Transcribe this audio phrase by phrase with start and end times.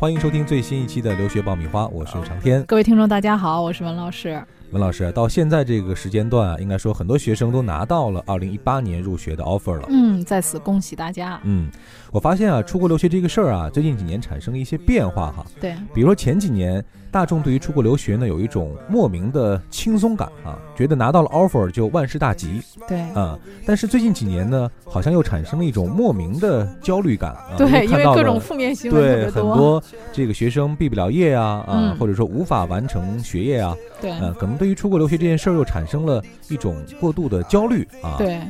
[0.00, 2.64] 欢迎收听最新一期的留学爆米花，我是长天。
[2.64, 4.42] 各位听众，大家好，我是文老师。
[4.72, 9.86] 文老师，到现在这个时间段啊，应该说很多学生都拿到了二零一八年入学的 offer 了。
[9.90, 11.40] 嗯，在此恭喜大家。
[11.42, 11.68] 嗯，
[12.12, 15.44] 我发现啊，出国留学这个事儿啊，最近几年产生了一些变化哈。
[15.60, 22.62] 对，比如说前几年，大众对于出国留学呢有一种莫名的轻松感啊，觉得拿到了 offer 就万事大吉。
[22.86, 27.54] 对，啊，但是最近几年呢，好像又产生了一种莫名的焦虑感啊。
[27.58, 33.74] 对，因为各种负面新闻对很多这个学生毕不了业啊啊，或者说无法完成学业啊。
[34.00, 38.16] 对，呃，可能对于出国留学这件事儿又产生了一种过度的焦虑啊。
[38.18, 38.42] 对，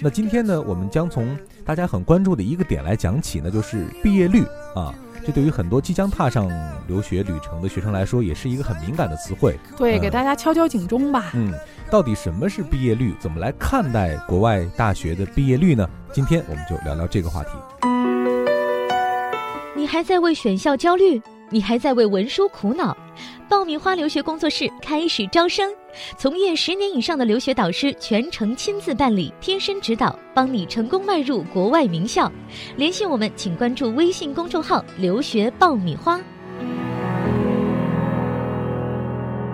[0.00, 4.44] 那今天呢，我们将从大家很关注的一个点来讲起那，就是毕业率
[4.74, 4.94] 啊。
[5.26, 6.50] 这对于很多即将踏上
[6.86, 9.58] 留学旅程的学生来说，也是一个很敏感的词汇。
[9.76, 11.32] 对，给大家敲敲警钟吧。
[11.34, 11.52] 嗯，
[11.90, 13.14] 到底什么是毕业率？
[13.20, 15.86] 怎么来看待国外大学的毕业率呢？
[16.10, 17.50] 今天我们就聊聊这个话题。
[19.76, 21.20] 你还在为选校焦虑？
[21.50, 22.96] 你还在为文书苦恼？
[23.48, 25.74] 爆米花留学工作室开始招生，
[26.18, 32.30] 从业十年以上的留学导师全程亲自办理，贴身指导，帮你成功迈入国外名校。
[32.76, 36.20] 联系我们，请关注微信公众号“留学爆米花”。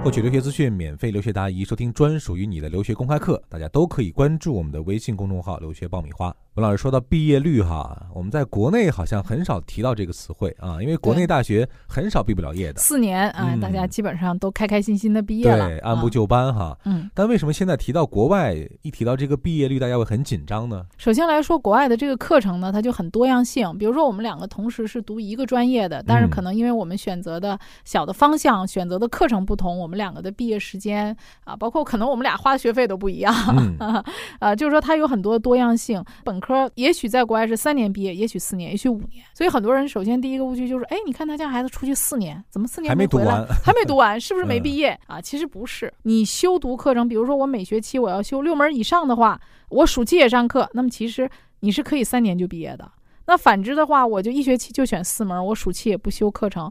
[0.02, 6.34] 获取留学资讯，免费留学答疑，收听专属于你的留学公开课，大家都可以关注我们的微信公众号“留学爆米花”。
[6.55, 16.78] 文老师说到毕业率哈，我们在国内好像很少提到这个词汇啊，因为国内大学很少毕不了业的，四年啊，大家基本上都开开心心的毕业了，对，按部就班哈。
[16.84, 20.86] 嗯，但为什么现在提到国外，一提到这个毕业率，大家会很紧张呢？
[20.96, 23.77] 首先来说，国外的这个课程呢，它就很多样性。
[23.77, 33.34] 比如说，我们两个同时是读一个专业的，但是可能因为我们选择的小的方向、选择的课程不同，我们两个的毕业时间啊，包括可能我们俩花的学费都不一样，
[34.39, 36.00] 啊，就是说它有很多多样性。
[36.22, 39.24] 本科也许在国外是三年毕业，也许四年，也许五年。
[39.32, 43.46] 所以很多人首先第一个误区就是，哎，你看他家孩子出去四年，怎么四年还没读完？
[43.64, 45.18] 还没读完， 是不是没毕业啊？
[45.18, 49.40] 其实不是，你修读课程，比如说我每学期我要修六门以上的话，
[49.70, 51.28] 我暑期也上课，那么其实
[51.60, 52.86] 你是可以三年就毕业的。
[53.27, 56.70] 那反之的话，我就一学期就选四门，我暑期也不修课程，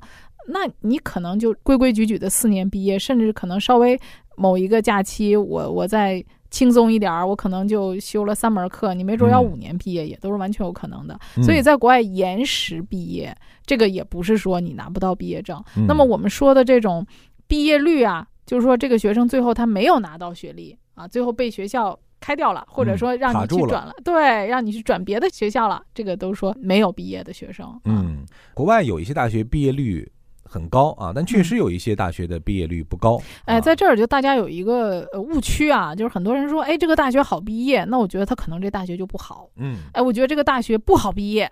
[0.49, 3.99] 那你可能就规规矩矩的四年毕业，甚至可能稍微
[4.35, 6.23] 某一个假期，我我在。
[6.53, 11.19] 轻松一点儿，我可能就修了三门课，你没准要五年毕业，也都是完全有可能的。
[11.41, 15.59] 所以在国外延时毕业，这个也不是说你拿不到毕业证。
[15.87, 17.03] 那么我们说的这种
[17.47, 27.67] 毕业率啊，就是说这个学生最后他没有拿到学历啊，最后被学校开掉了，或者说让你去转了，对，让你去转别的学校了，这个都说没有毕业的学生。
[27.85, 30.07] 嗯，国外有一些大学毕业率。
[30.43, 33.21] 很高啊，但确实有一些大学的毕业率不高。
[33.45, 39.49] 哎，在这儿就大家有一个误区啊，就是很多人说，哎，这个大学好毕业，那我觉得他可能这大学就不好。
[39.55, 41.51] 嗯，哎，我觉得这个大学不好毕业，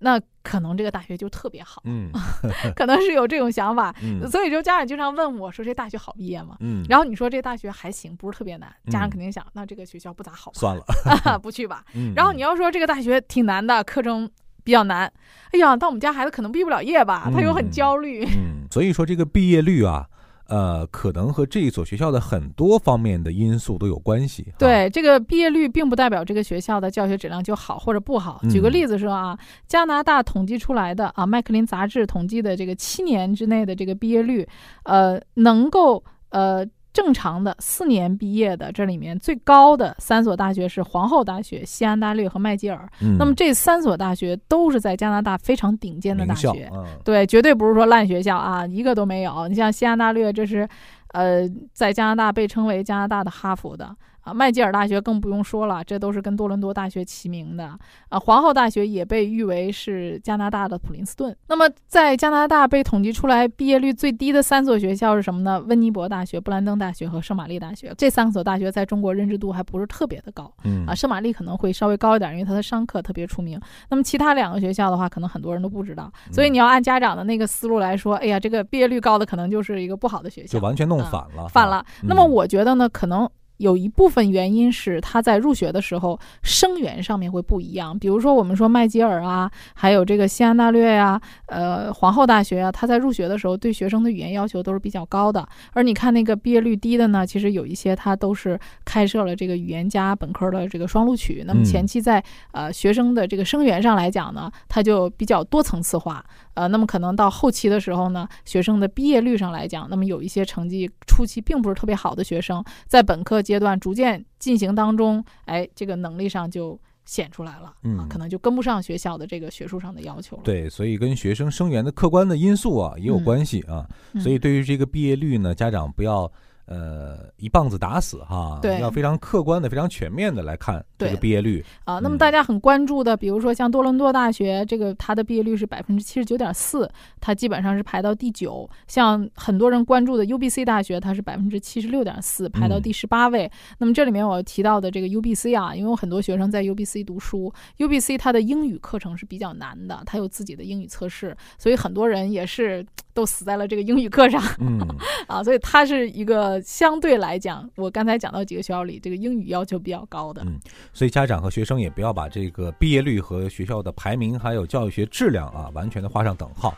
[0.00, 1.80] 那可能这个大学就特别好。
[1.84, 2.10] 嗯，
[2.74, 3.94] 可能是有这种想法。
[4.02, 6.56] 嗯，所以就家长经常问我说，这大学好毕业吗？
[6.60, 10.84] 嗯，然后你说这大学还行，不是特别难，家长肯定想，那这个学校不咋好，算了，
[11.40, 11.84] 不去吧。
[12.16, 14.28] 然后你要说这个大学挺难的，课程。
[14.64, 15.12] 比较难，
[15.52, 18.24] 哎呀，但我们家孩子可能毕不了业吧，他又很焦虑。
[18.24, 20.06] 嗯， 所以说这个毕业率啊，
[20.48, 24.52] 呃，可能和这一所学校的很多方面的因素都有关系。
[24.58, 28.40] 对，这个毕业率并不代表这个学校的教学质量就好或者不好。
[28.50, 34.46] 举个例子说啊，加拿大统计出来的啊，麦克林杂志统计的这个七年之内的这个毕业率，
[34.84, 36.66] 呃，能够呃。
[36.92, 42.88] 正常的四年毕业的，这里面最高的三所大学是皇后大学、西安大略和麦吉尔。
[43.18, 46.70] 那么这三所大学都是在加拿大非常顶尖的大学，
[47.04, 49.48] 对，绝对不是说烂学校啊，一个都没有。
[49.48, 50.68] 你像西安大略，这是，
[51.12, 53.96] 呃，在加拿大被称为加拿大的哈佛的。
[54.22, 57.76] 啊，麦吉尔大学更不用说了，这都是跟多伦多大学齐名的。
[58.08, 61.36] 啊，皇后大学也被誉为是加拿大的普林斯顿。
[61.48, 65.60] 那么，在加拿大被统计出来毕业率最低的三所学校是什么呢？
[65.66, 67.92] 温尼伯大学、布兰登大学和圣玛丽大学。
[67.98, 70.52] 这三所大学在中国认知度还不是特别的高。
[70.64, 73.60] 嗯啊，圣玛丽可能会稍微高一点，因为它的商科特别出名。
[73.88, 76.10] 那么其他两个学校的话，可能很多人都不知道。
[76.30, 81.48] 所以你要按家长的那个思路来说，哎呀，这个毕业率高的可能就是一个不好的学校，就完全弄反了。
[81.48, 81.84] 反了。
[82.02, 83.28] 那么我觉得呢，可能。
[83.62, 95.46] 有一部分原因是他在入学的时候生源上面会不一样，比如说我们说麦吉尔啊，还有这个西安大略呀，呃，皇后大学啊，他在入学的时候对学生的语言要求都是比较高的。
[95.72, 101.44] 而你看那个毕业率低的呢，其实有一些他都是开设了这个语言加本科的这个双录取。
[101.46, 106.24] 那么前期在呃学生的这个生源上来讲呢，它就比较多层次化。
[106.54, 120.42] 呃，那么可能到后期的时候呢，学生的毕业率上来讲，那么有一些成绩初期并不是特别好的学生，在本科阶段逐渐进行当中，哎，这个能力上就显出来了，啊嗯，可能就跟不上学校的这个学术上的要求了。
[120.44, 123.86] 对，所以跟学生生源的客观的因素啊也有嗯关系啊。
[124.12, 126.30] 嗯所以对于这个毕业率呢，家长不要
[126.66, 131.64] 呃一棒子打死哈，对要非常客观的、非常全面的来看这个毕业率。
[131.84, 138.68] 啊，那么嗯大家很关注的，比如说像多伦多大学，这个它的毕业率是百分之七十九点四，它基本上是排到第九。
[138.86, 143.50] 像很多人关注的 UBC 大学，它是百分之七十六点四，排到嗯第十八位。
[143.78, 154.42] 那么这里面我提到的这个 UBC 啊，因为有很多学生在 UBC 读书，UBC 它的英语课程是比较难的，它有自己的英语测试，所以很多人也是都死在了这个英语课上。
[154.58, 154.80] 嗯，
[155.26, 160.42] 啊，所以它是一个呃相对来讲，我刚才讲到几个学校里，这个英语要求比较高的。
[160.44, 160.60] 嗯
[160.92, 166.74] 所以家长和学生也不要把这个毕业率和学校的排名还有教育学质量啊完全的画上等号。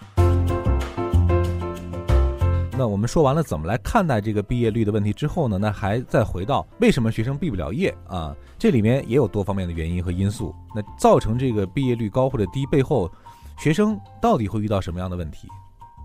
[2.76, 8.34] 那我们说完了怎么来看待这个毕业率的问题之后呢，那还再回到为什么学生毕不了业啊？
[8.58, 10.54] 这里面也有多方面的原因和因素。
[10.74, 13.10] 那造成这个毕业率高或者低背后，
[13.58, 15.48] 学生到底会遇到什么样的问题？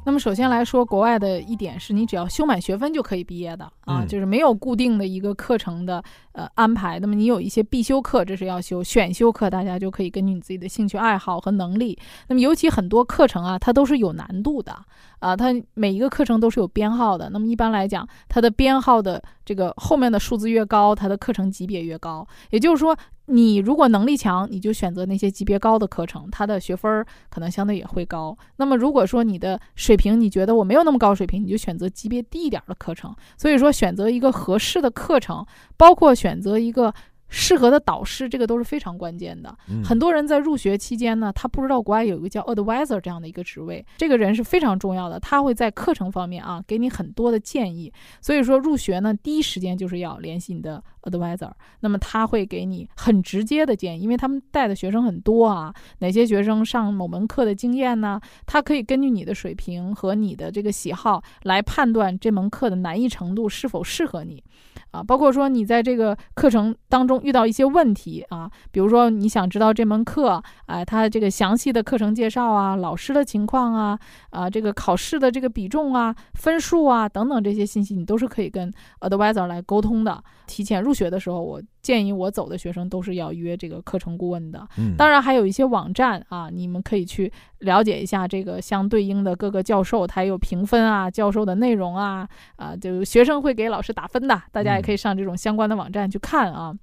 [0.06, 7.00] 那么首先来说，国外的一点是你只要修满学分就可以毕业的啊，嗯就是没有固定的一个课程的呃安排。
[7.00, 11.98] 那么你有一些必修课，这是要修；选修课大家就可以根据你自己的兴趣爱好和能力。
[12.28, 14.76] 那么尤其很多课程啊，它都是有难度的
[15.20, 17.30] 啊，它每一个课程都是有编号的。
[17.30, 22.26] 那么一般来讲，它的编号的这个后面的数字越高，它的课程级别越高。
[22.50, 22.98] 也就是说，
[23.30, 28.36] 你如果能力强，你就选择那些级别高的课程，它的学分儿可能相对也会高。
[28.58, 33.16] 那么如果说你的水平你觉得我没有那么高水平，你就选择级别低一点的课程。
[33.38, 35.46] 所以说，选择一个合适的课程，
[35.78, 36.94] 包括选择一个
[37.28, 39.56] 适合的导师，这个都是非常关键的。
[39.70, 47.94] 嗯很多人在入学期间呢，他不知道国外有一个叫 advisor 这样的一个职位，这个人是非常重要的，他会在课程方面啊给你很多的建议。
[48.20, 58.20] 所以说入学呢，第一时间就是要联系你的 advisor，那么他会给你很直接的建议，因为他们带的学生很多啊，哪些学生上某门课的经验呢？
[58.46, 64.44] 他可以根据你的水平和你的这个喜好来判断这门课的难易程度是否适合你。
[64.92, 74.00] 啊，包括说你在这个课程当中遇到一些问题啊，比如说你想知道这门课，啊，它这个详细的课程介绍啊，老师的情况啊，
[74.32, 80.24] 啊，这个考试的这个比重啊、分数啊等等这些信息，你都是可以跟 advisor 来沟通的。
[80.48, 84.68] 提前入学的时候，我建议我走的学生都是要约这个课程顾问的。
[84.78, 96.74] 嗯，当然还有一些网站啊，你们可以去了解一下这个相对应的各个教授，他有评分啊，教授的内容啊，啊，就学生会给老师打分的，大家也可以上这种相关的网站去看啊。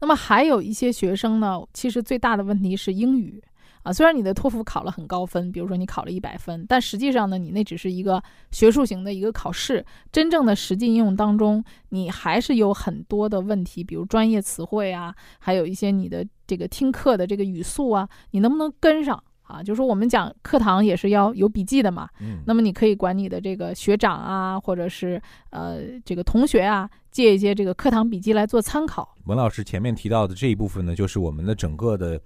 [0.00, 3.42] 那么还有一些学生呢，其实最大的问题是英语。
[3.84, 8.20] 啊，虽然你的托福考了很高分，比如说你考了一百分，但实际上呢，你那只是一个
[8.50, 19.62] 学术型的一个考试，真正的实际应用当中，你还是有很多的问题，比如专业词汇啊，还有一些你的这个听课的这个语速啊，你能不能跟上啊？
[19.62, 25.20] 就是说我们讲课堂也是要有笔记的嘛，嗯，那么你可以管你的这个学长啊，或者是
[25.50, 29.14] 呃这个同学啊，借一些这个课堂笔记来做参考。
[29.26, 32.18] 文老师前面提到的这一部分呢，就是我们的整个的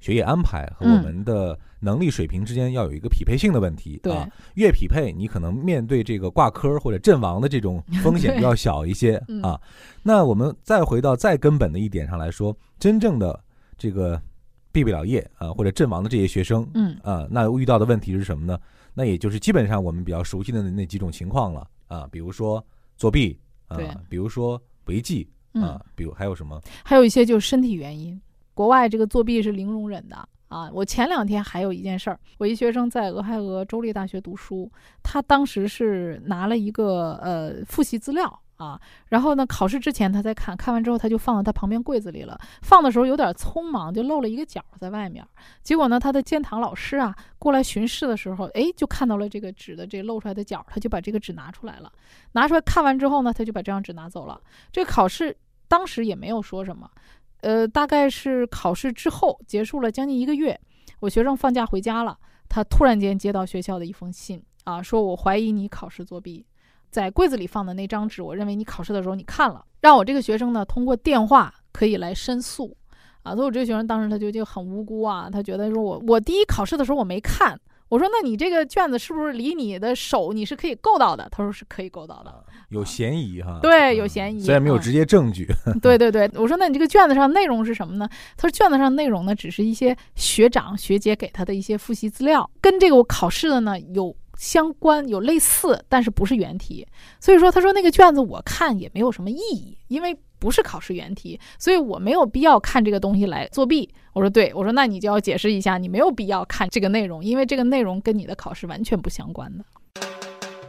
[0.00, 4.28] 学业安排和嗯我们的能力水平之间要有一个匹配性的问题、对啊。
[4.54, 9.60] 越匹配，你可能面对这个挂科或者阵亡的这种 风险对要小一些嗯啊。
[10.02, 13.42] 那我们再回到再根本的一点上来说，真正的
[13.76, 14.20] 这个
[14.72, 18.58] 毕不了业啊或者阵亡的这些学生嗯啊，那遇到的问题是什么呢？
[18.94, 22.64] 那也就是基本上我们比较熟悉的那几种情况了啊，比如说
[22.96, 23.78] 作弊啊，
[24.08, 26.60] 比如说违纪嗯啊，，比如还有什么？
[26.84, 28.18] 还有一些就是身体原因，
[28.56, 30.26] 国外这个作弊是零容忍的。
[30.48, 34.70] 啊，我前两天还有一件事儿，我一学生在俄亥俄州立大学读书，
[35.02, 45.26] 他当时是拿了一个呃复习资料啊，然后呢考试之前他在看，看完之后他就放到他旁边柜子里了，放的时候有点匆忙，就漏了一个角在外面。
[45.64, 51.92] 结果呢，他的监堂老师啊过来巡视的时候，哎，就看到了这个纸的这露出来的角，他就把这个纸拿出来了，
[52.32, 54.40] 拿出来看完之后呢，他就把这张纸拿走了。
[54.70, 55.36] 这个考试
[55.66, 56.88] 当时也没有说什么。
[57.40, 60.58] 呃，大概是考试之后结束了将近一个月，
[61.00, 66.44] 我学生放假回家了，他突然间接到学校的一封信啊，说我怀疑你考试作弊，
[66.90, 72.76] 在柜子里放的那张纸，我认为你考试的时候你看了，让我这个学生呢通过电话可以来申诉
[73.22, 73.34] 啊。
[73.34, 77.60] 所以我这个学生当时他就就很无辜啊，他觉得说我我第一考试的时候我没看。
[77.88, 83.60] 我说：“那你这个卷子是不是离你的手你是可以够到的？”他说：“是可以够到的。”有嫌疑哈？
[83.62, 85.46] 对嗯有嫌疑啊虽然没有直接证据。
[85.80, 88.08] 对对对，我说那你这个卷子上内容是什么呢？
[88.36, 96.84] 他说卷子上内容呢，只是一些学长学姐给他的一些复习资料，跟这个我考试的呢有相关有类似，但是不是原题。
[97.20, 103.88] 所以说他说那个卷子我看也没有什么意义，因为不是考试原题，所以我没有必要看这个东西来作弊。
[104.12, 109.64] 我说对，我说那你就要解释一下，你没有必要看这个内容，因为这个内容跟你的考试完全不相关的。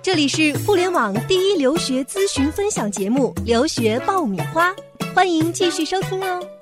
[0.02, 4.72] 这里是互联网第一留学咨询分享节目《留学爆米花》，
[5.14, 6.57] 欢迎继续收听哦。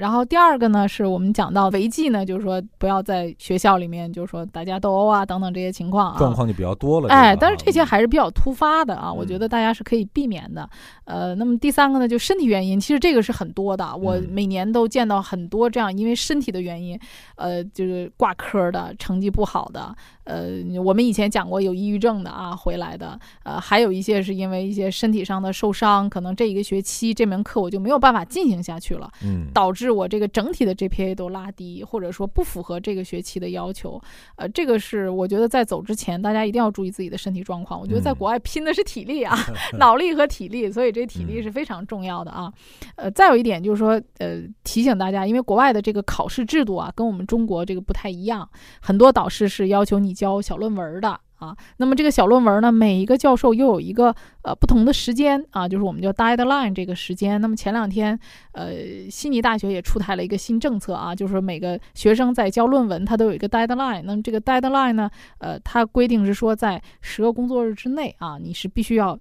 [0.00, 7.08] 然后第二个呢，是我们讲到违纪呢，就是说不要在学校里面，就是说大家斗殴啊等等这些情况啊，状况就比较多了。
[7.10, 10.66] 哎，但是这些啊还是比较突发的啊，我觉嗯得大家是可以避免的。
[11.04, 16.98] 呃，那么第三个呢，就身体原因，其实这个是很多的，我嗯每年都见到很多这样因为身体的原因，
[17.36, 19.94] 呃，就是挂科的，成绩不好的，
[20.30, 29.10] 呃，我们以前讲过有抑郁症的啊回来的，呃，还有一些是因为一些身体上的受伤，可能这一个学期这门课我就没有办法进行下去了。
[29.24, 34.00] 嗯，导致我这个整体的 GPA 都拉低，或者说不符合这个学期的要求。
[34.36, 37.80] 呃，这个是我觉得在走之前，大家一定要注意自己的身体状况。
[37.80, 39.36] 我觉得在嗯国外拼的是体力啊，
[39.78, 42.52] 脑力和体力，所以这体力嗯是非常重要的啊。
[42.94, 48.48] 呃，再有一点就是说，呃，提醒大家，因为国外的这个考试制度啊，跟我们中国这个不太一样，
[48.80, 51.18] 很多导师是要求你交小论文的。
[51.40, 57.40] 啊，那么这个小论文呢，每一个教授又有一个呃不同的时间啊，就是我们叫 deadline 这个时间。
[57.40, 58.18] 那么前两天，
[58.52, 64.02] 呃，悉尼大学也出台了一个新政策啊，就是说每个学生在交论文，他都有一个 deadline。
[64.02, 69.18] 那么这个 deadline 呢，呃，它规定是说在十个工作日之内啊，你是必须要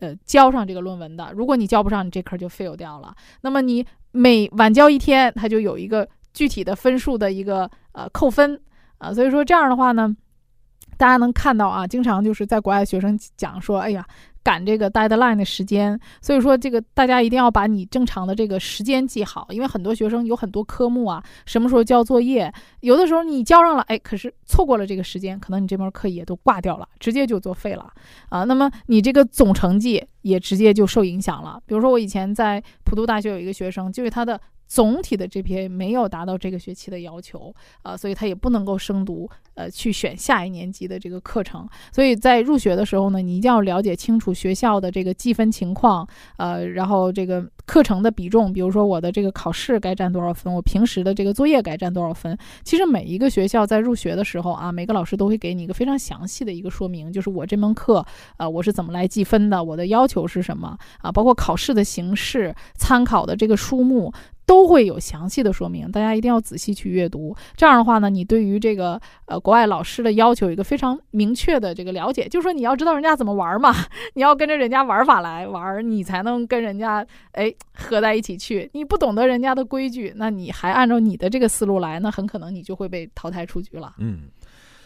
[0.00, 1.30] 呃交上这个论文的。
[1.32, 3.14] 如果你交不上，你这科就 fail 掉了。
[3.42, 8.60] 那么你每晚交一天，它就有一个具体的分数的一个呃扣分
[8.98, 9.14] 啊。
[9.14, 10.16] 所以说这样的话呢。
[11.02, 14.06] 大家能看到啊，经常就是在国外学生讲说，哎呀，
[14.40, 27.92] 赶这个 deadline 的时间，所以说这个大家一定要把你正常的这个时间记好，因为很多学生有很多科目啊，什么时候交作业，有的时候你交上了，哎，可是错过了这个时间，可能你这门课也都挂掉了，直接就作废了
[28.28, 28.44] 啊。
[28.44, 31.60] 那么你这个总成绩也直接就受影响了。
[31.66, 34.40] 比如说我以前在普渡大学有一个学生，就是他的。
[34.72, 41.68] 总体的 GPA 没有达到这个学期的要求，啊，所以他也不能够升读，呃，去选下一年级的这个课程。
[41.92, 52.34] 所以在入学的时候呢，你一定要了解清楚学校的这个计分情况，呃，然后这个课程的比重，比如说我的这个考试该占多少分，我平时的这个作业该占多少分。
[52.64, 58.02] 其实每一个学校在入学的时候啊，每个老师都会给你一个非常详细的一个说明，就是我这门课，
[58.38, 64.10] 呃，我是怎么来计分的，我的要求是什么啊，包括考试的形式、参考的这个书目。
[64.44, 67.34] 都会有详细的说明，大家一定要仔细去阅读。
[67.56, 73.74] 这样的话呢，你对于这个呃国外老师的要求有一个非常明确的这个了解，就是说你要知道人家怎么玩嘛，
[74.14, 78.68] 你要跟着人家玩法来玩，你才能跟人家哎合在一起去。
[78.72, 83.94] 你不懂得人家的规矩，那你还按照你的这个思路来，那很可能你就会被淘汰出局了。
[83.98, 84.22] 嗯，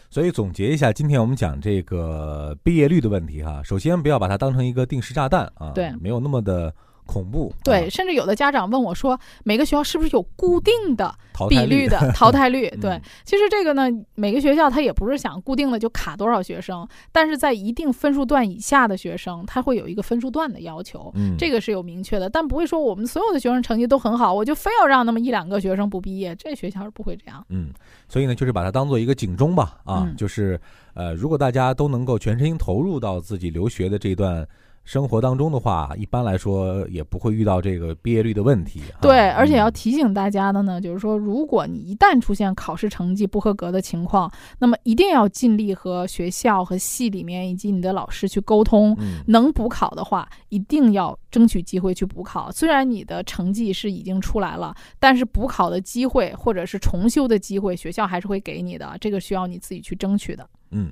[0.09, 6.73] 所以总结一下，今天我们讲这个毕业率的问题哈，首先不要把它当成一个定时炸弹啊，对没有那么的
[7.07, 11.11] 恐怖，对，啊甚至有的家长问我说，每个学校是不是有固定的
[11.49, 12.69] 比率的淘汰率？
[12.79, 21.11] 对嗯，其实这个呢，每个学校它也不是想固定的就卡多少学生，但是在一定分数段以下的学生，他会有一个分数段的要求。
[21.15, 27.43] 嗯，这个是有明确的，但不会说我们所有的学生成绩都很好，我就非要让那么一两个学生不毕业，这学校是不会这样。
[27.49, 27.69] 嗯，
[28.09, 30.59] 所以呢，就是把它当做一个警钟吧，啊，嗯就是
[30.93, 34.45] 呃，如果大家都能够全身心投入到自己留学的这段
[34.87, 38.79] 生活当中的话，一般来说也不会遇到这个毕业率的问题。
[38.95, 48.95] 啊对，而且要嗯提醒大家的呢，就是说，如果你一旦出现考试成绩不合格的情况，那么一定要尽力和学校和系里面以及你的老师去沟通。
[49.01, 52.49] 嗯能补考的话，一定要争取机会去补考。
[52.49, 60.49] 虽然你的成绩是已经出来了，但是补考的机会或者是重修的机会，学校还是会给你的，这个需要你自己去争取的。
[60.71, 60.89] 嗯。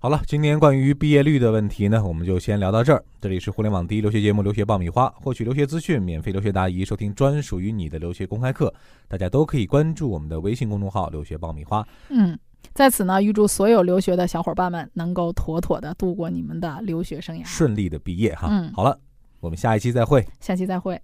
[0.00, 3.04] 好了，今天关于毕业率的问题呢，我们就先聊到这儿。
[3.20, 8.72] 这里是互联网第一留学节目《留学爆米花》，获取留学资讯、免费留学答疑、收听专属于你的留学公开课，
[9.08, 11.84] 大家都可以关注我们的微信公众号“留学爆米花”。
[12.10, 12.38] 嗯，
[12.72, 17.44] 在此呢，预祝所有留学的小伙伴们能够妥妥的度过你们的留学生涯。
[17.44, 18.46] 顺利的毕业哈。
[18.48, 18.96] 嗯好了，
[19.40, 20.24] 我们下一期再会。
[20.38, 21.00] 下期再会。